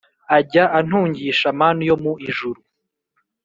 Ajya 0.37 0.63
antungisha 0.79 1.47
manu 1.59 1.81
yo 1.89 1.95
mu 2.03 2.13
ijuru 2.29 2.59